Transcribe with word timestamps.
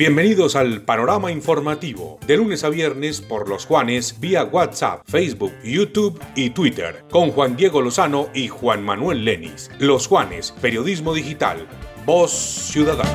Bienvenidos 0.00 0.56
al 0.56 0.80
panorama 0.80 1.30
informativo, 1.30 2.18
de 2.26 2.38
lunes 2.38 2.64
a 2.64 2.70
viernes 2.70 3.20
por 3.20 3.50
los 3.50 3.66
Juanes 3.66 4.18
vía 4.18 4.44
WhatsApp, 4.44 5.02
Facebook, 5.04 5.52
YouTube 5.62 6.18
y 6.34 6.50
Twitter, 6.50 7.04
con 7.10 7.32
Juan 7.32 7.54
Diego 7.54 7.82
Lozano 7.82 8.28
y 8.32 8.48
Juan 8.48 8.82
Manuel 8.82 9.26
Lenis. 9.26 9.70
Los 9.78 10.06
Juanes, 10.06 10.54
Periodismo 10.62 11.12
Digital, 11.12 11.66
Voz 12.06 12.30
Ciudadana. 12.30 13.10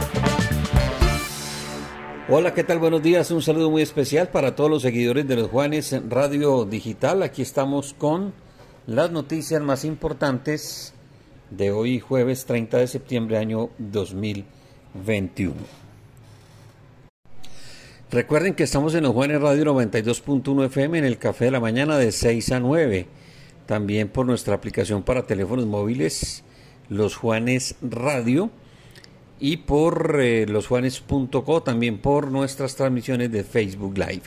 Hola, 2.29 2.53
¿qué 2.53 2.63
tal? 2.63 2.77
Buenos 2.77 3.01
días. 3.01 3.31
Un 3.31 3.41
saludo 3.41 3.71
muy 3.71 3.81
especial 3.81 4.27
para 4.27 4.55
todos 4.55 4.69
los 4.69 4.83
seguidores 4.83 5.27
de 5.27 5.37
los 5.37 5.49
Juanes 5.49 5.95
Radio 6.09 6.65
Digital. 6.65 7.23
Aquí 7.23 7.41
estamos 7.41 7.95
con 7.95 8.33
las 8.85 9.09
noticias 9.09 9.61
más 9.61 9.85
importantes 9.85 10.93
de 11.49 11.71
hoy, 11.71 11.99
jueves 11.99 12.45
30 12.45 12.77
de 12.77 12.87
septiembre, 12.87 13.37
año 13.37 13.71
2021. 13.79 15.84
Recuerden 18.11 18.53
que 18.53 18.63
estamos 18.63 18.93
en 18.93 19.03
los 19.03 19.13
Juanes 19.13 19.41
Radio 19.41 19.65
92.1 19.65 20.65
FM 20.65 20.99
en 20.99 21.05
el 21.05 21.17
Café 21.17 21.45
de 21.45 21.51
la 21.51 21.59
Mañana 21.59 21.97
de 21.97 22.11
6 22.11 22.51
a 22.51 22.59
9. 22.59 23.07
También 23.65 24.09
por 24.09 24.27
nuestra 24.27 24.53
aplicación 24.53 25.01
para 25.01 25.25
teléfonos 25.25 25.65
móviles, 25.65 26.43
Los 26.87 27.15
Juanes 27.15 27.75
Radio. 27.81 28.51
Y 29.39 29.57
por 29.57 30.19
eh, 30.21 30.45
losjuanes.co, 30.47 31.63
también 31.63 31.97
por 31.97 32.31
nuestras 32.31 32.75
transmisiones 32.75 33.31
de 33.31 33.43
Facebook 33.43 33.97
Live. 33.97 34.21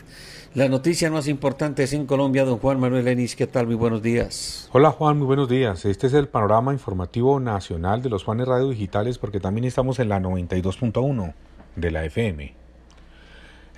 La 0.53 0.67
noticia 0.67 1.09
más 1.09 1.27
importante 1.27 1.83
es 1.83 1.93
en 1.93 2.05
Colombia, 2.05 2.43
don 2.43 2.59
Juan 2.59 2.79
Manuel 2.81 3.05
Lenis. 3.05 3.35
¿Qué 3.35 3.47
tal? 3.47 3.65
Muy 3.65 3.75
buenos 3.75 4.03
días. 4.03 4.69
Hola 4.73 4.91
Juan, 4.91 5.17
muy 5.17 5.25
buenos 5.25 5.47
días. 5.47 5.85
Este 5.85 6.07
es 6.07 6.13
el 6.13 6.27
panorama 6.27 6.73
informativo 6.73 7.39
nacional 7.39 8.01
de 8.01 8.09
los 8.09 8.25
Juanes 8.25 8.47
Radio 8.47 8.69
Digitales 8.69 9.17
porque 9.17 9.39
también 9.39 9.65
estamos 9.65 9.99
en 9.99 10.09
la 10.09 10.19
92.1 10.19 11.33
de 11.75 11.91
la 11.91 12.05
FM. 12.05 12.59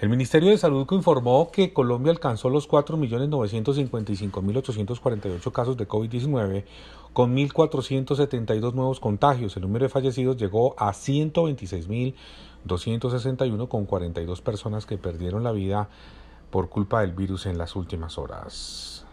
El 0.02 0.10
Ministerio 0.10 0.50
de 0.50 0.58
Salud 0.58 0.86
informó 0.94 1.52
que 1.52 1.74
Colombia 1.74 2.12
alcanzó 2.12 2.50
los 2.50 2.68
4.955.848 2.68 5.52
casos 5.52 5.78
de 5.78 5.88
COVID-19 5.88 6.64
con 7.14 7.38
1.472 7.38 8.74
nuevos 8.74 9.00
contagios. 9.00 9.56
El 9.58 9.62
número 9.62 9.86
de 9.86 9.90
fallecidos 9.90 10.38
llegó 10.38 10.74
a 10.80 10.94
126.261 10.94 13.68
con 13.68 13.86
42 13.86 14.42
personas 14.42 14.88
que 14.88 14.98
perdieron 14.98 15.44
la 15.44 15.52
vida 15.52 15.88
por 16.50 16.70
culpa 16.70 17.02
del 17.02 17.12
virus 17.12 17.46
en 17.46 17.60
las 17.60 17.76
últimas 17.76 18.18
horas. 18.18 19.06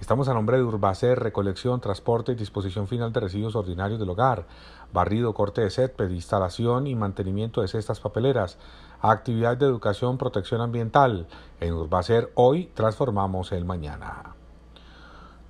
Estamos 0.00 0.28
a 0.28 0.34
nombre 0.34 0.56
de 0.56 0.62
Urbacer, 0.62 1.18
recolección, 1.18 1.80
transporte 1.80 2.30
y 2.30 2.36
disposición 2.36 2.86
final 2.86 3.12
de 3.12 3.18
residuos 3.18 3.56
ordinarios 3.56 3.98
del 3.98 4.08
hogar, 4.08 4.46
barrido, 4.92 5.34
corte 5.34 5.60
de 5.60 5.70
césped, 5.70 6.08
instalación 6.10 6.86
y 6.86 6.94
mantenimiento 6.94 7.60
de 7.60 7.68
cestas 7.68 7.98
papeleras, 7.98 8.58
actividad 9.02 9.56
de 9.56 9.66
educación, 9.66 10.16
protección 10.16 10.60
ambiental. 10.60 11.26
En 11.60 11.74
Urbacer 11.74 12.30
hoy 12.36 12.70
transformamos 12.74 13.50
el 13.50 13.64
mañana. 13.64 14.34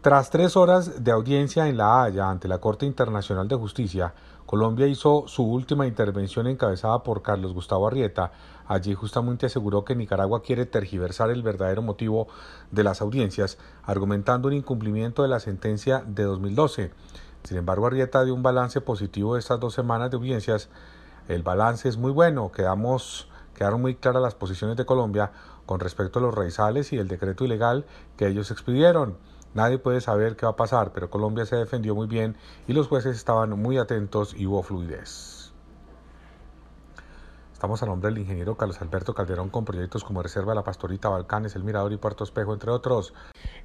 Tras 0.01 0.31
tres 0.31 0.57
horas 0.57 1.05
de 1.05 1.11
audiencia 1.11 1.69
en 1.69 1.77
La 1.77 2.03
Haya 2.03 2.31
ante 2.31 2.49
la 2.49 2.59
Corte 2.59 2.87
Internacional 2.87 3.49
de 3.49 3.57
Justicia, 3.57 4.15
Colombia 4.49 4.87
hizo 4.87 5.25
su 5.27 5.43
última 5.43 5.87
intervención 5.87 6.47
encabezada 6.47 7.03
por 7.03 7.21
Carlos 7.21 7.53
Gustavo 7.53 7.87
Arrieta. 7.87 8.33
Allí 8.67 8.95
justamente 8.95 9.45
aseguró 9.45 9.85
que 9.85 9.95
Nicaragua 9.95 10.41
quiere 10.41 10.65
tergiversar 10.65 11.29
el 11.29 11.43
verdadero 11.43 11.83
motivo 11.83 12.29
de 12.71 12.83
las 12.83 13.03
audiencias, 13.03 13.59
argumentando 13.85 14.49
un 14.49 14.55
incumplimiento 14.55 15.21
de 15.21 15.29
la 15.29 15.39
sentencia 15.39 16.03
de 16.07 16.23
2012. 16.23 16.93
Sin 17.45 17.59
embargo, 17.59 17.89
Arrieta 17.89 18.25
dio 18.25 18.35
un 18.35 18.43
balance 18.43 18.81
positivo 18.81 19.35
de 19.35 19.41
estas 19.41 19.61
dos 19.61 19.75
semanas 19.75 20.11
de 20.11 20.17
audiencias. 20.17 20.71
El 21.29 21.43
balance 21.43 21.87
es 21.87 21.99
muy 21.99 22.11
bueno, 22.11 22.51
quedamos, 22.51 23.29
quedaron 23.55 23.83
muy 23.83 23.97
claras 23.97 24.23
las 24.23 24.35
posiciones 24.35 24.79
de 24.79 24.87
Colombia 24.87 25.31
con 25.67 25.79
respecto 25.79 26.21
a 26.21 26.23
los 26.23 26.35
raizales 26.35 26.95
y 26.95 26.97
el 26.97 27.07
decreto 27.07 27.45
ilegal 27.45 27.85
que 28.17 28.27
ellos 28.27 28.51
expidieron. 28.51 29.19
Nadie 29.55 29.79
puede 29.79 30.01
saber 30.01 30.37
qué 30.37 30.47
va 30.47 30.53
a 30.53 30.57
pasar, 30.57 30.93
pero 30.93 31.11
Colombia 31.11 31.47
se 31.47 31.57
defendió 31.57 31.95
muy 31.95 32.07
bien 32.07 32.37
y 32.67 32.73
los 32.73 32.89
jueces 32.89 33.17
estaban 33.17 33.51
muy 33.59 33.79
atentos 33.79 34.35
y 34.35 34.47
hubo 34.47 34.63
fluidez. 34.63 35.53
Estamos 37.59 37.83
a 37.83 37.87
nombre 37.87 38.11
del 38.11 38.21
ingeniero 38.21 38.57
Carlos 38.57 38.81
Alberto 38.81 39.15
Calderón 39.15 39.49
con 39.49 39.65
proyectos 39.65 40.05
como 40.05 40.23
Reserva 40.23 40.53
de 40.53 40.57
la 40.57 40.63
Pastorita, 40.63 41.09
Balcanes, 41.09 41.57
El 41.57 41.65
Mirador 41.65 41.93
y 41.93 41.97
Puerto 41.97 42.23
Espejo, 42.23 42.53
entre 42.53 42.71
otros. 42.71 43.15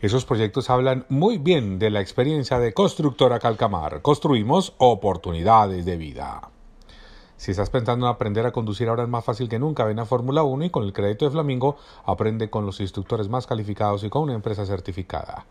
Esos 0.01 0.25
proyectos 0.25 0.71
hablan 0.71 1.05
muy 1.09 1.37
bien 1.37 1.77
de 1.77 1.91
la 1.91 2.01
experiencia 2.01 2.57
de 2.57 2.73
Constructora 2.73 3.37
Calcamar. 3.37 4.01
Construimos 4.01 4.73
oportunidades 4.79 5.85
de 5.85 5.97
vida. 5.97 6.49
Si 7.37 7.51
estás 7.51 7.69
pensando 7.69 8.07
en 8.07 8.11
aprender 8.13 8.45
a 8.47 8.51
conducir 8.51 8.89
ahora 8.89 9.03
es 9.03 9.09
más 9.09 9.25
fácil 9.25 9.47
que 9.47 9.59
nunca. 9.59 9.83
Ven 9.83 9.99
a 9.99 10.05
Fórmula 10.05 10.41
1 10.41 10.65
y 10.65 10.69
con 10.71 10.85
el 10.85 10.93
crédito 10.93 11.25
de 11.25 11.31
Flamingo 11.31 11.77
aprende 12.05 12.49
con 12.49 12.65
los 12.65 12.79
instructores 12.79 13.29
más 13.29 13.45
calificados 13.45 14.03
y 14.03 14.09
con 14.09 14.23
una 14.23 14.33
empresa 14.33 14.65
certificada. 14.65 15.45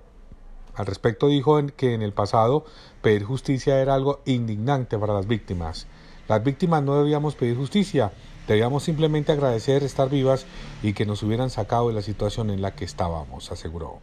Al 0.75 0.85
respecto 0.85 1.27
dijo 1.27 1.59
que 1.77 1.93
en 1.93 2.01
el 2.01 2.13
pasado 2.13 2.65
pedir 3.01 3.23
justicia 3.23 3.79
era 3.79 3.93
algo 3.93 4.19
indignante 4.25 4.97
para 4.97 5.13
las 5.13 5.27
víctimas. 5.27 5.87
Las 6.27 6.43
víctimas 6.43 6.83
no 6.83 6.97
debíamos 6.97 7.35
pedir 7.35 7.57
justicia, 7.57 8.11
debíamos 8.47 8.83
simplemente 8.83 9.31
agradecer 9.31 9.83
estar 9.83 10.09
vivas 10.09 10.45
y 10.83 10.93
que 10.93 11.05
nos 11.05 11.23
hubieran 11.23 11.49
sacado 11.49 11.87
de 11.89 11.93
la 11.93 12.01
situación 12.01 12.49
en 12.49 12.61
la 12.61 12.71
que 12.71 12.85
estábamos, 12.85 13.51
aseguró. 13.51 13.99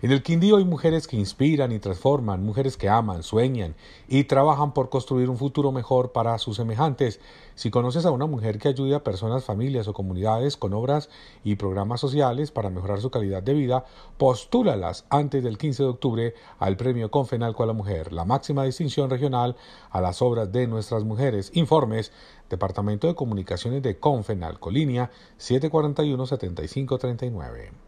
En 0.00 0.12
el 0.12 0.22
Quindío 0.22 0.58
hay 0.58 0.64
mujeres 0.64 1.08
que 1.08 1.16
inspiran 1.16 1.72
y 1.72 1.80
transforman, 1.80 2.44
mujeres 2.44 2.76
que 2.76 2.88
aman, 2.88 3.24
sueñan 3.24 3.74
y 4.06 4.24
trabajan 4.24 4.72
por 4.72 4.90
construir 4.90 5.28
un 5.28 5.36
futuro 5.36 5.72
mejor 5.72 6.12
para 6.12 6.38
sus 6.38 6.54
semejantes. 6.54 7.18
Si 7.56 7.72
conoces 7.72 8.06
a 8.06 8.12
una 8.12 8.26
mujer 8.26 8.58
que 8.58 8.68
ayude 8.68 8.94
a 8.94 9.02
personas, 9.02 9.42
familias 9.42 9.88
o 9.88 9.94
comunidades 9.94 10.56
con 10.56 10.72
obras 10.72 11.10
y 11.42 11.56
programas 11.56 12.00
sociales 12.00 12.52
para 12.52 12.70
mejorar 12.70 13.00
su 13.00 13.10
calidad 13.10 13.42
de 13.42 13.54
vida, 13.54 13.86
postúlalas 14.18 15.04
antes 15.10 15.42
del 15.42 15.58
15 15.58 15.82
de 15.82 15.88
octubre 15.88 16.34
al 16.60 16.76
Premio 16.76 17.10
Confenalco 17.10 17.64
a 17.64 17.66
la 17.66 17.72
Mujer, 17.72 18.12
la 18.12 18.24
máxima 18.24 18.62
distinción 18.62 19.10
regional 19.10 19.56
a 19.90 20.00
las 20.00 20.22
obras 20.22 20.52
de 20.52 20.68
nuestras 20.68 21.02
mujeres. 21.02 21.50
Informes 21.54 22.12
Departamento 22.48 23.08
de 23.08 23.16
Comunicaciones 23.16 23.82
de 23.82 23.98
Confenalco, 23.98 24.70
línea 24.70 25.10
741 25.38 26.24
7539. 26.24 27.87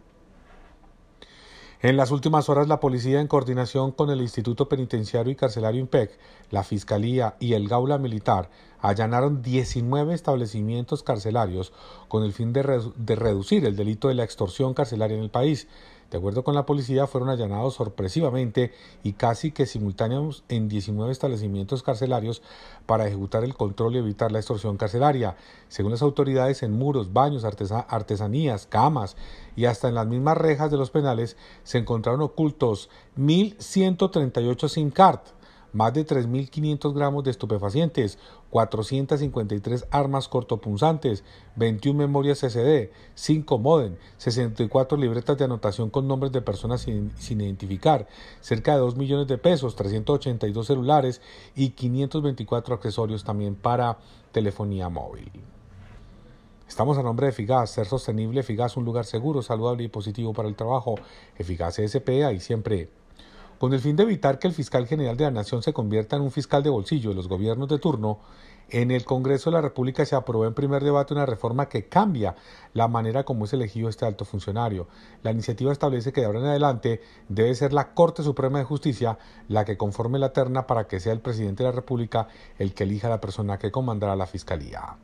En 1.83 1.97
las 1.97 2.11
últimas 2.11 2.51
horas, 2.51 2.69
la 2.69 2.79
policía, 2.79 3.23
en 3.23 3.27
coordinación 3.27 3.91
con 3.93 4.11
el 4.11 4.21
Instituto 4.21 4.69
Penitenciario 4.69 5.33
y 5.33 5.35
Carcelario 5.35 5.81
IMPEC, 5.81 6.11
la 6.51 6.63
Fiscalía 6.63 7.37
y 7.41 7.55
el 7.55 7.69
Gaula 7.69 7.97
Militar, 7.97 8.51
allanaron 8.81 9.41
19 9.41 10.13
establecimientos 10.13 11.03
carcelarios 11.03 11.73
con 12.09 12.23
el 12.23 12.35
fin 12.35 12.53
de, 12.53 12.65
reducir 13.17 13.65
el 13.65 13.77
delito 13.77 14.09
de 14.09 14.15
la 14.15 14.25
extorsión 14.25 14.75
carcelaria 14.75 15.17
en 15.17 15.23
el 15.23 15.31
país. 15.31 15.69
De 16.11 16.19
acuerdo 16.19 16.43
con 16.43 16.57
la 16.57 16.67
policía, 16.67 17.07
fueron 17.07 17.29
allanados 17.29 17.75
sorpresivamente 17.75 18.73
y 19.05 19.13
casi 19.13 19.53
que 19.53 19.65
simultáneos 19.65 20.43
en 20.49 20.69
19 20.69 21.13
establecimientos 21.13 21.85
carcelarios 21.85 22.43
para 22.87 23.07
ejecutar 23.07 23.45
el 23.45 23.55
control 23.55 23.95
y 23.95 23.99
evitar 23.99 24.33
la 24.33 24.41
extorsión 24.41 24.77
carcelaria. 24.77 25.37
Según 25.69 25.93
las 25.93 26.03
autoridades, 26.03 26.65
en 26.65 26.73
muros, 26.73 27.13
baños, 27.13 27.45
artesanías, 27.45 28.67
camas 28.67 29.17
y 29.55 29.67
hasta 29.67 29.89
en 29.89 29.95
las 29.95 30.09
mismas 30.09 30.37
rejas 30.37 30.71
de 30.71 30.79
los 30.79 30.91
penales 30.91 31.37
se 31.63 31.79
encontraron 31.79 32.23
ocultos 32.23 32.91
1.138 33.17 34.69
SIM 34.69 34.91
card 34.91 35.21
más 35.73 35.93
de 35.95 36.07
3.500 36.07 36.95
gramos 36.95 37.25
de 37.25 37.31
estupefacientes, 37.31 38.19
453 38.51 39.87
armas 39.91 40.29
cortopunzantes, 40.29 41.25
21 41.57 41.99
memorias 41.99 42.39
CD, 42.39 42.93
5 43.15 43.59
modem, 43.59 43.97
64 44.19 44.99
libretas 44.99 45.39
de 45.39 45.45
anotación 45.45 45.91
con 45.91 46.09
nombres 46.09 46.33
de 46.33 46.43
personas 46.43 46.83
sin, 46.83 47.13
sin, 47.17 47.41
identificar, 47.41 48.07
cerca 48.41 48.75
de 48.75 48.81
2 48.81 48.97
millones 48.97 49.29
de 49.29 49.39
pesos, 49.39 49.77
382 49.77 50.67
celulares 50.67 51.21
y 51.55 51.71
524 51.71 52.75
accesorios 52.75 53.25
también 53.25 53.55
para 53.55 53.99
telefonía 54.33 54.89
móvil. 54.89 55.31
Estamos 56.71 56.97
a 56.99 57.03
nombre 57.03 57.27
de 57.27 57.33
Eficaz, 57.33 57.71
ser 57.71 57.87
sostenible, 57.87 58.41
Eficaz, 58.41 58.77
un 58.77 58.85
lugar 58.85 59.05
seguro, 59.05 59.43
saludable 59.43 59.83
y 59.83 59.89
positivo 59.89 60.33
para 60.33 60.49
el 60.49 60.55
trabajo. 60.55 60.95
Eficaz 61.37 61.81
SP, 61.83 62.23
y 62.33 62.39
siempre 62.39 62.89
Con 63.61 63.75
el 63.75 63.81
fin 63.81 63.95
de 63.95 64.05
evitar 64.05 64.39
que 64.39 64.49
el 64.49 64.55
fiscal 64.55 64.87
general 64.87 65.19
de 65.19 65.25
la 65.25 65.33
Nación 65.33 65.63
se 65.63 65.75
convierta 65.75 66.17
en 66.17 66.23
un 66.23 66.31
fiscal 66.31 66.63
de 66.63 66.71
bolsillo 66.71 67.11
de 67.11 67.17
los 67.17 67.29
gobiernos 67.29 67.69
de 67.69 67.79
turno, 67.79 68.19
en 68.71 68.91
el 68.91 69.05
Congreso 69.05 69.51
de 69.51 69.57
la 69.57 69.61
República 69.61 70.07
se 70.07 70.17
aprobó 70.17 70.47
en 70.47 70.55
primer 70.55 70.83
debate 70.83 71.13
una 71.13 71.27
reforma 71.27 71.69
que 71.69 71.87
cambia 71.87 72.37
la 72.73 72.89
manera 72.89 73.25
como 73.25 73.45
es 73.45 73.53
elegido 73.53 73.91
este 73.91 74.07
alto 74.07 74.25
funcionario. 74.25 74.89
La 75.23 75.31
iniciativa 75.31 75.73
establece 75.73 76.11
que 76.11 76.23
de 76.23 76.27
ahora 76.29 76.39
en 76.39 76.47
adelante 76.47 77.03
debe 77.29 77.55
ser 77.55 77.75
la 77.75 77.93
Corte 77.93 78.23
Suprema 78.23 78.61
de 78.61 78.65
Justicia 78.65 79.19
la 79.47 79.67
que 79.67 79.77
conforme 79.77 80.19
la 80.19 80.33
terna 80.33 80.67
para 80.67 80.89
que 80.89 80.99
sea 80.99 81.13
el 81.13 81.21
presidente 81.21 81.63
de 81.63 81.69
la 81.69 81.77
República 81.77 82.29
el 82.59 82.73
que 82.73 82.85
elija 82.85 83.09
a 83.09 83.11
la 83.11 83.21
persona 83.21 83.59
que 83.59 83.71
comandará 83.71 84.17
la 84.17 84.25
Fiscalía. 84.25 84.97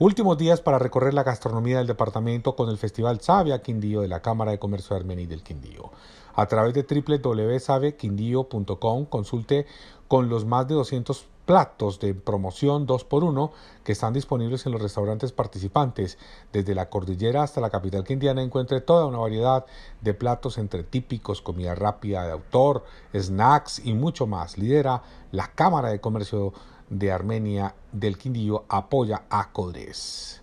Últimos 0.00 0.36
días 0.36 0.60
para 0.62 0.80
recorrer 0.80 1.14
la 1.14 1.22
gastronomía 1.22 1.78
del 1.78 1.86
departamento 1.86 2.56
con 2.56 2.70
el 2.70 2.78
Festival 2.78 3.20
Sabia 3.20 3.62
Quindío 3.62 4.00
de 4.00 4.08
la 4.08 4.20
Cámara 4.20 4.50
de 4.50 4.58
Comercio 4.58 4.96
de 4.96 5.00
Armenia 5.00 5.24
y 5.24 5.28
del 5.28 5.44
Quindío. 5.44 5.92
A 6.34 6.46
través 6.46 6.74
de 6.74 6.82
www.sabequindío.com 6.82 9.06
consulte 9.06 9.66
con 10.08 10.28
los 10.28 10.44
más 10.44 10.68
de 10.68 10.74
200 10.74 11.26
platos 11.50 11.98
de 11.98 12.14
promoción 12.14 12.86
2x1 12.86 13.50
que 13.82 13.90
están 13.90 14.12
disponibles 14.12 14.66
en 14.66 14.72
los 14.72 14.80
restaurantes 14.80 15.32
participantes. 15.32 16.16
Desde 16.52 16.76
la 16.76 16.88
cordillera 16.88 17.42
hasta 17.42 17.60
la 17.60 17.70
capital 17.70 18.04
quindiana 18.04 18.40
encuentre 18.40 18.80
toda 18.80 19.06
una 19.06 19.18
variedad 19.18 19.66
de 20.00 20.14
platos 20.14 20.58
entre 20.58 20.84
típicos, 20.84 21.42
comida 21.42 21.74
rápida 21.74 22.24
de 22.24 22.32
autor, 22.32 22.84
snacks 23.12 23.84
y 23.84 23.94
mucho 23.94 24.28
más. 24.28 24.58
Lidera 24.58 25.02
la 25.32 25.48
Cámara 25.48 25.88
de 25.88 26.00
Comercio 26.00 26.52
de 26.88 27.10
Armenia 27.10 27.74
del 27.90 28.16
Quindío, 28.16 28.64
apoya 28.68 29.24
a 29.28 29.50
Codres. 29.50 30.39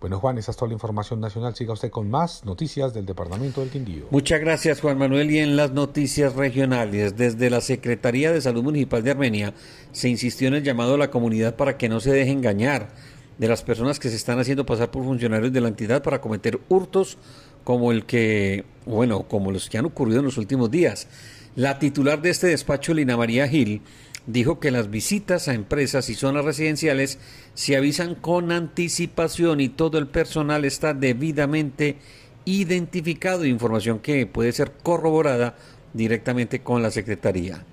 Bueno, 0.00 0.18
Juan, 0.18 0.38
esa 0.38 0.50
es 0.50 0.56
toda 0.56 0.68
la 0.68 0.74
información 0.74 1.20
nacional. 1.20 1.54
Siga 1.54 1.74
usted 1.74 1.90
con 1.90 2.08
más 2.08 2.42
noticias 2.46 2.94
del 2.94 3.04
Departamento 3.04 3.60
del 3.60 3.68
Quindío. 3.68 4.06
Muchas 4.10 4.40
gracias, 4.40 4.80
Juan 4.80 4.96
Manuel. 4.96 5.30
Y 5.30 5.38
en 5.38 5.56
las 5.56 5.72
noticias 5.72 6.34
regionales, 6.34 7.18
desde 7.18 7.50
la 7.50 7.60
Secretaría 7.60 8.32
de 8.32 8.40
Salud 8.40 8.62
Municipal 8.62 9.02
de 9.02 9.10
Armenia, 9.10 9.52
se 9.92 10.08
insistió 10.08 10.48
en 10.48 10.54
el 10.54 10.62
llamado 10.62 10.94
a 10.94 10.98
la 10.98 11.10
comunidad 11.10 11.54
para 11.54 11.76
que 11.76 11.90
no 11.90 12.00
se 12.00 12.12
deje 12.12 12.30
engañar 12.30 12.88
de 13.36 13.46
las 13.46 13.62
personas 13.62 13.98
que 13.98 14.08
se 14.08 14.16
están 14.16 14.38
haciendo 14.38 14.64
pasar 14.64 14.90
por 14.90 15.04
funcionarios 15.04 15.52
de 15.52 15.60
la 15.60 15.68
entidad 15.68 16.02
para 16.02 16.22
cometer 16.22 16.58
hurtos 16.70 17.18
como 17.62 17.92
el 17.92 18.06
que, 18.06 18.64
bueno, 18.86 19.24
como 19.24 19.52
los 19.52 19.68
que 19.68 19.76
han 19.76 19.84
ocurrido 19.84 20.20
en 20.20 20.24
los 20.24 20.38
últimos 20.38 20.70
días. 20.70 21.08
La 21.56 21.78
titular 21.78 22.22
de 22.22 22.30
este 22.30 22.46
despacho, 22.46 22.94
Lina 22.94 23.18
María 23.18 23.46
Gil, 23.48 23.82
dijo 24.26 24.60
que 24.60 24.70
las 24.70 24.90
visitas 24.90 25.48
a 25.48 25.54
empresas 25.54 26.08
y 26.08 26.14
zonas 26.14 26.44
residenciales 26.44 27.18
se 27.54 27.76
avisan 27.76 28.14
con 28.14 28.52
anticipación 28.52 29.60
y 29.60 29.68
todo 29.68 29.98
el 29.98 30.06
personal 30.06 30.64
está 30.64 30.94
debidamente 30.94 31.96
identificado, 32.44 33.44
información 33.44 33.98
que 33.98 34.26
puede 34.26 34.52
ser 34.52 34.72
corroborada 34.82 35.56
directamente 35.92 36.60
con 36.60 36.82
la 36.82 36.90
Secretaría. 36.90 37.64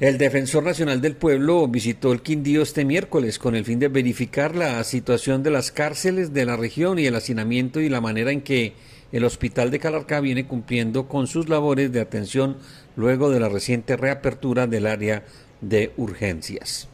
El 0.00 0.18
Defensor 0.18 0.64
Nacional 0.64 1.00
del 1.00 1.14
Pueblo 1.14 1.68
visitó 1.68 2.12
el 2.12 2.20
Quindío 2.20 2.62
este 2.62 2.84
miércoles 2.84 3.38
con 3.38 3.54
el 3.54 3.64
fin 3.64 3.78
de 3.78 3.86
verificar 3.86 4.56
la 4.56 4.82
situación 4.82 5.44
de 5.44 5.52
las 5.52 5.70
cárceles 5.70 6.34
de 6.34 6.44
la 6.44 6.56
región 6.56 6.98
y 6.98 7.06
el 7.06 7.14
hacinamiento 7.14 7.80
y 7.80 7.88
la 7.88 8.00
manera 8.00 8.32
en 8.32 8.40
que 8.40 8.74
el 9.14 9.22
Hospital 9.22 9.70
de 9.70 9.78
Calarcá 9.78 10.18
viene 10.18 10.44
cumpliendo 10.44 11.06
con 11.06 11.28
sus 11.28 11.48
labores 11.48 11.92
de 11.92 12.00
atención 12.00 12.56
luego 12.96 13.30
de 13.30 13.38
la 13.38 13.48
reciente 13.48 13.96
reapertura 13.96 14.66
del 14.66 14.88
área 14.88 15.22
de 15.60 15.92
urgencias. 15.96 16.88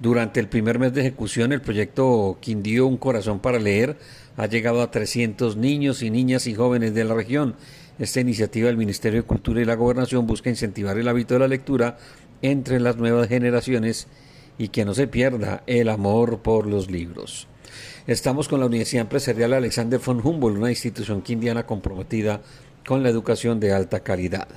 Durante 0.00 0.40
el 0.40 0.48
primer 0.48 0.78
mes 0.78 0.94
de 0.94 1.02
ejecución, 1.02 1.52
el 1.52 1.60
proyecto 1.60 2.38
Quindío 2.40 2.86
Un 2.86 2.96
Corazón 2.96 3.40
para 3.40 3.58
Leer 3.58 3.98
ha 4.38 4.46
llegado 4.46 4.80
a 4.80 4.90
300 4.90 5.58
niños 5.58 6.02
y 6.02 6.08
niñas 6.08 6.46
y 6.46 6.54
jóvenes 6.54 6.94
de 6.94 7.04
la 7.04 7.12
región. 7.12 7.54
Esta 7.98 8.20
iniciativa 8.20 8.68
del 8.68 8.78
Ministerio 8.78 9.20
de 9.20 9.26
Cultura 9.26 9.60
y 9.60 9.66
la 9.66 9.74
Gobernación 9.74 10.26
busca 10.26 10.48
incentivar 10.48 10.96
el 10.96 11.06
hábito 11.06 11.34
de 11.34 11.40
la 11.40 11.48
lectura 11.48 11.98
entre 12.40 12.80
las 12.80 12.96
nuevas 12.96 13.28
generaciones 13.28 14.08
y 14.56 14.68
que 14.68 14.86
no 14.86 14.94
se 14.94 15.06
pierda 15.06 15.62
el 15.66 15.90
amor 15.90 16.38
por 16.38 16.66
los 16.66 16.90
libros. 16.90 17.46
Estamos 18.06 18.48
con 18.48 18.60
la 18.60 18.66
Universidad 18.66 19.02
Empresarial 19.02 19.52
Alexander 19.52 20.00
von 20.04 20.20
Humboldt, 20.22 20.58
una 20.58 20.70
institución 20.70 21.22
quindiana 21.22 21.66
comprometida 21.66 22.40
con 22.86 23.02
la 23.02 23.08
educación 23.08 23.58
de 23.58 23.72
alta 23.72 24.00
calidad. 24.00 24.48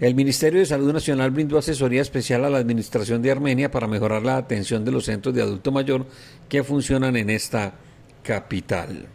El 0.00 0.14
Ministerio 0.14 0.60
de 0.60 0.66
Salud 0.66 0.92
Nacional 0.92 1.30
brindó 1.30 1.58
asesoría 1.58 2.00
especial 2.00 2.44
a 2.44 2.50
la 2.50 2.58
Administración 2.58 3.20
de 3.20 3.30
Armenia 3.30 3.70
para 3.70 3.86
mejorar 3.86 4.22
la 4.22 4.38
atención 4.38 4.84
de 4.84 4.92
los 4.92 5.04
centros 5.04 5.34
de 5.34 5.42
adulto 5.42 5.72
mayor 5.72 6.06
que 6.48 6.64
funcionan 6.64 7.16
en 7.16 7.28
esta 7.28 7.74
capital. 8.22 9.08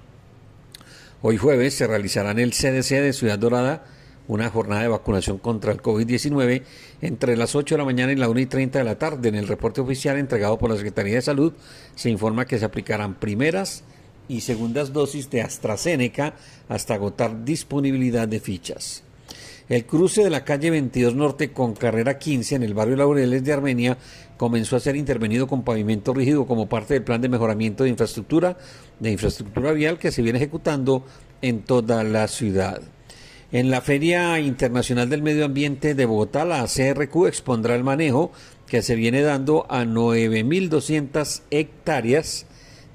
Hoy 1.24 1.38
jueves 1.38 1.74
se 1.74 1.88
realizará 1.88 2.32
en 2.32 2.40
el 2.40 2.52
CDC 2.52 3.02
de 3.02 3.14
Ciudad 3.14 3.40
Dorada 3.40 3.86
una 4.28 4.50
jornada 4.50 4.82
de 4.82 4.88
vacunación 4.88 5.38
contra 5.38 5.72
el 5.72 5.82
COVID-19 5.82 6.64
entre 7.02 7.38
las 7.38 7.56
8 7.56 7.76
de 7.76 7.80
la 7.80 7.86
mañana 7.86 8.12
y 8.12 8.16
la 8.16 8.30
1 8.30 8.40
y 8.40 8.46
30 8.46 8.80
de 8.80 8.86
la 8.86 8.98
tarde. 8.98 9.30
En 9.30 9.36
el 9.36 9.48
reporte 9.48 9.82
oficial 9.82 10.18
entregado 10.18 10.58
por 10.58 10.70
la 10.70 10.78
Secretaría 10.78 11.16
de 11.16 11.22
Salud 11.22 11.54
se 11.96 12.10
informa 12.10 12.46
que 12.46 12.60
se 12.60 12.66
aplicarán 12.66 13.16
primeras 13.16 13.84
y 14.28 14.42
segundas 14.42 14.94
dosis 14.94 15.30
de 15.30 15.42
AstraZeneca 15.42 16.34
hasta 16.68 16.96
agotar 16.96 17.46
disponibilidad 17.46 18.28
de 18.28 18.40
fichas. 18.40 19.04
El 19.68 19.86
cruce 19.86 20.24
de 20.24 20.30
la 20.30 20.46
calle 20.46 20.70
22 20.70 21.16
Norte 21.16 21.52
con 21.52 21.74
carrera 21.74 22.20
15 22.20 22.56
en 22.56 22.64
el 22.64 22.76
barrio 22.76 22.98
Laureles 22.98 23.44
de 23.44 23.54
Armenia 23.54 23.98
comenzó 24.38 24.76
a 24.76 24.80
ser 24.80 24.96
intervenido 24.96 25.48
con 25.48 25.64
pavimento 25.64 26.14
rígido 26.14 26.46
como 26.46 26.70
parte 26.70 26.94
del 26.94 27.04
plan 27.04 27.20
de 27.20 27.30
mejoramiento 27.30 27.84
de 27.84 27.90
infraestructura, 27.90 28.58
de 29.00 29.12
infraestructura 29.12 29.72
vial 29.72 29.98
que 29.98 30.12
se 30.12 30.22
viene 30.22 30.38
ejecutando 30.38 31.04
en 31.42 31.64
toda 31.64 32.04
la 32.04 32.28
ciudad. 32.28 32.82
En 33.56 33.72
la 33.72 33.80
Feria 33.80 34.38
Internacional 34.42 35.10
del 35.10 35.22
Medio 35.22 35.46
Ambiente 35.46 35.96
de 35.96 36.06
Bogotá, 36.06 36.44
la 36.44 36.66
CRQ 36.66 37.26
expondrá 37.26 37.74
el 37.76 37.86
manejo 37.86 38.34
que 38.68 38.82
se 38.82 38.96
viene 38.96 39.22
dando 39.22 39.66
a 39.70 39.86
9.200 39.86 41.42
hectáreas 41.52 42.48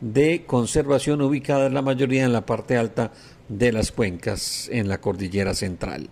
de 0.03 0.45
conservación 0.45 1.23
ubicadas 1.23 1.73
la 1.73 1.81
mayoría 1.81 2.27
en 2.27 2.35
la 2.35 2.45
parte 2.45 2.77
alta 2.77 3.11
de 3.49 3.73
las 3.73 3.91
cuencas 3.91 4.69
en 4.71 4.89
la 4.89 5.01
cordillera 5.01 5.55
central. 5.55 6.11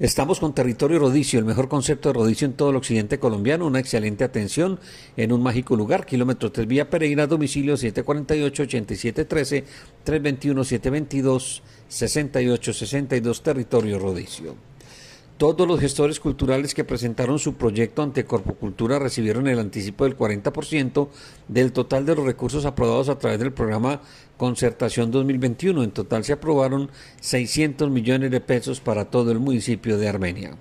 Estamos 0.00 0.40
con 0.40 0.54
Territorio 0.54 0.98
Rodicio, 0.98 1.38
el 1.38 1.44
mejor 1.44 1.68
concepto 1.68 2.08
de 2.08 2.14
rodicio 2.14 2.46
en 2.46 2.54
todo 2.54 2.70
el 2.70 2.76
occidente 2.76 3.20
colombiano, 3.20 3.64
una 3.64 3.78
excelente 3.78 4.24
atención 4.24 4.80
en 5.16 5.30
un 5.30 5.40
mágico 5.40 5.76
lugar, 5.76 6.04
kilómetro 6.04 6.50
3 6.50 6.66
Vía 6.66 6.90
Pereira, 6.90 7.28
domicilio 7.28 7.74
748-8713, 7.74 9.62
321-722-6862, 11.94 13.42
Territorio 13.42 13.98
Rodicio. 13.98 14.56
Todos 15.36 15.66
los 15.66 15.80
gestores 15.80 16.20
culturales 16.20 16.74
que 16.74 16.84
presentaron 16.84 17.40
su 17.40 17.54
proyecto 17.54 18.02
ante 18.02 18.24
Corpocultura 18.24 19.00
recibieron 19.00 19.48
el 19.48 19.58
anticipo 19.58 20.04
del 20.04 20.16
40% 20.16 21.08
del 21.48 21.72
total 21.72 22.06
de 22.06 22.14
los 22.14 22.24
recursos 22.24 22.64
aprobados 22.64 23.08
a 23.08 23.18
través 23.18 23.40
del 23.40 23.52
programa 23.52 24.00
Concertación 24.36 25.10
2021. 25.10 25.82
En 25.82 25.90
total 25.90 26.22
se 26.24 26.34
aprobaron 26.34 26.88
600 27.20 27.90
millones 27.90 28.30
de 28.30 28.40
pesos 28.40 28.80
para 28.80 29.06
todo 29.06 29.32
el 29.32 29.40
municipio 29.40 29.98
de 29.98 30.08
Armenia. 30.08 30.56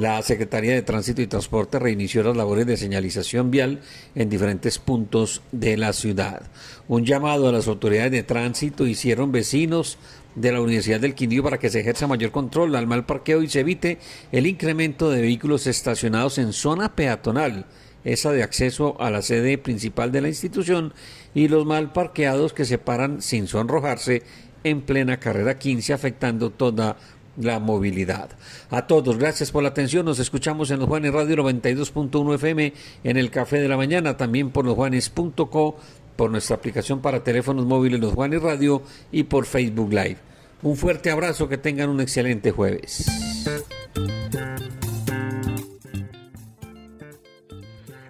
La 0.00 0.22
Secretaría 0.22 0.72
de 0.72 0.80
Tránsito 0.80 1.20
y 1.20 1.26
Transporte 1.26 1.78
reinició 1.78 2.22
las 2.22 2.34
labores 2.34 2.64
de 2.64 2.78
señalización 2.78 3.50
vial 3.50 3.80
en 4.14 4.30
diferentes 4.30 4.78
puntos 4.78 5.42
de 5.52 5.76
la 5.76 5.92
ciudad. 5.92 6.40
Un 6.88 7.04
llamado 7.04 7.46
a 7.46 7.52
las 7.52 7.68
autoridades 7.68 8.10
de 8.10 8.22
tránsito 8.22 8.86
hicieron 8.86 9.30
vecinos 9.30 9.98
de 10.34 10.52
la 10.52 10.62
Universidad 10.62 11.00
del 11.00 11.14
Quindío 11.14 11.42
para 11.42 11.58
que 11.58 11.68
se 11.68 11.80
ejerza 11.80 12.06
mayor 12.06 12.30
control 12.30 12.74
al 12.76 12.86
mal 12.86 13.04
parqueo 13.04 13.42
y 13.42 13.50
se 13.50 13.60
evite 13.60 13.98
el 14.32 14.46
incremento 14.46 15.10
de 15.10 15.20
vehículos 15.20 15.66
estacionados 15.66 16.38
en 16.38 16.54
zona 16.54 16.96
peatonal, 16.96 17.66
esa 18.02 18.32
de 18.32 18.42
acceso 18.42 18.98
a 19.02 19.10
la 19.10 19.20
sede 19.20 19.58
principal 19.58 20.12
de 20.12 20.22
la 20.22 20.28
institución, 20.28 20.94
y 21.34 21.48
los 21.48 21.66
mal 21.66 21.92
parqueados 21.92 22.54
que 22.54 22.64
se 22.64 22.78
paran 22.78 23.20
sin 23.20 23.46
sonrojarse 23.46 24.22
en 24.64 24.80
plena 24.80 25.18
carrera 25.18 25.58
15, 25.58 25.92
afectando 25.92 26.48
toda 26.48 26.96
la 27.36 27.58
movilidad. 27.58 28.30
A 28.70 28.86
todos, 28.86 29.18
gracias 29.18 29.50
por 29.50 29.62
la 29.62 29.70
atención. 29.70 30.04
Nos 30.06 30.18
escuchamos 30.18 30.70
en 30.70 30.80
los 30.80 30.88
Juanes 30.88 31.12
Radio 31.12 31.36
92.1 31.36 32.34
FM, 32.34 32.72
en 33.04 33.16
el 33.16 33.30
Café 33.30 33.60
de 33.60 33.68
la 33.68 33.76
Mañana, 33.76 34.16
también 34.16 34.50
por 34.50 34.64
losjuanes.co 34.64 35.76
por 36.20 36.30
nuestra 36.30 36.56
aplicación 36.56 37.00
para 37.00 37.24
teléfonos 37.24 37.64
móviles 37.64 37.98
Los 37.98 38.12
Juanes 38.12 38.42
Radio 38.42 38.82
y 39.10 39.22
por 39.22 39.46
Facebook 39.46 39.90
Live. 39.90 40.18
Un 40.60 40.76
fuerte 40.76 41.10
abrazo, 41.10 41.48
que 41.48 41.56
tengan 41.56 41.88
un 41.88 42.02
excelente 42.02 42.50
jueves. 42.50 43.06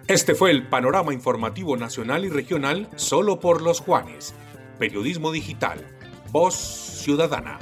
Este 0.07 0.35
fue 0.35 0.51
el 0.51 0.67
panorama 0.67 1.13
informativo 1.13 1.77
nacional 1.77 2.25
y 2.25 2.29
regional 2.29 2.89
solo 2.97 3.39
por 3.39 3.61
Los 3.61 3.79
Juanes. 3.79 4.33
Periodismo 4.77 5.31
digital. 5.31 5.79
Voz 6.33 6.55
Ciudadana. 6.55 7.59